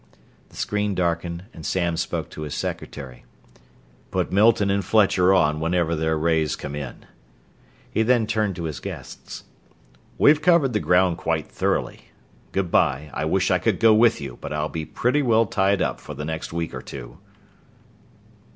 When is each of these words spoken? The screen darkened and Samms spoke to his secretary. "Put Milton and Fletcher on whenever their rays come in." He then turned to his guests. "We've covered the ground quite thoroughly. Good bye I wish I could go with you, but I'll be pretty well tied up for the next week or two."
The 0.49 0.55
screen 0.55 0.95
darkened 0.95 1.43
and 1.53 1.63
Samms 1.63 1.99
spoke 2.01 2.31
to 2.31 2.41
his 2.41 2.55
secretary. 2.55 3.23
"Put 4.09 4.31
Milton 4.31 4.71
and 4.71 4.83
Fletcher 4.83 5.31
on 5.31 5.59
whenever 5.59 5.93
their 5.95 6.17
rays 6.17 6.55
come 6.55 6.73
in." 6.75 7.05
He 7.91 8.01
then 8.01 8.25
turned 8.25 8.55
to 8.55 8.63
his 8.63 8.79
guests. 8.79 9.43
"We've 10.17 10.41
covered 10.41 10.73
the 10.73 10.79
ground 10.79 11.19
quite 11.19 11.45
thoroughly. 11.45 12.05
Good 12.51 12.71
bye 12.71 13.11
I 13.13 13.25
wish 13.25 13.51
I 13.51 13.59
could 13.59 13.79
go 13.79 13.93
with 13.93 14.19
you, 14.19 14.39
but 14.41 14.51
I'll 14.51 14.69
be 14.69 14.85
pretty 14.85 15.21
well 15.21 15.45
tied 15.45 15.83
up 15.83 15.99
for 15.99 16.15
the 16.15 16.25
next 16.25 16.51
week 16.51 16.73
or 16.73 16.81
two." 16.81 17.19